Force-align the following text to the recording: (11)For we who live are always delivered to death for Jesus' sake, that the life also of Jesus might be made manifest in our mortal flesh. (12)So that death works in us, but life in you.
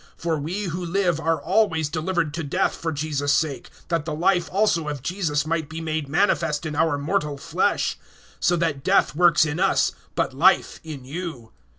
(11)For 0.19 0.41
we 0.41 0.63
who 0.63 0.83
live 0.83 1.19
are 1.19 1.39
always 1.39 1.87
delivered 1.87 2.33
to 2.33 2.43
death 2.43 2.73
for 2.75 2.91
Jesus' 2.91 3.31
sake, 3.31 3.69
that 3.89 4.03
the 4.03 4.15
life 4.15 4.49
also 4.51 4.87
of 4.87 5.03
Jesus 5.03 5.45
might 5.45 5.69
be 5.69 5.79
made 5.79 6.09
manifest 6.09 6.65
in 6.65 6.75
our 6.75 6.97
mortal 6.97 7.37
flesh. 7.37 7.99
(12)So 8.41 8.57
that 8.57 8.83
death 8.83 9.15
works 9.15 9.45
in 9.45 9.59
us, 9.59 9.91
but 10.15 10.33
life 10.33 10.79
in 10.83 11.05
you. 11.05 11.51